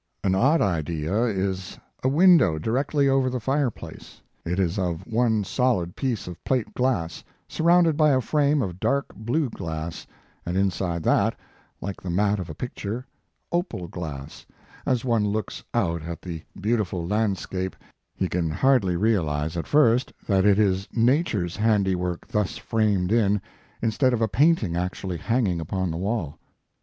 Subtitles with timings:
[0.23, 5.95] An odd idea is a window directly over the fireplace; it is of one solid
[5.95, 10.07] piece of plate glass, surrounded by a frame of dark blue glass,
[10.43, 11.35] and inside that,
[11.81, 13.05] like the mat of a picture,
[13.51, 14.43] opal glass,
[14.87, 17.75] as one looks i68 Mark Twain out at the beautiful landscape,
[18.15, 23.39] he can hardly realize at first that it is nature s handiwork thus framed in,
[23.83, 26.39] instead of a painting actually hanging upon the wall.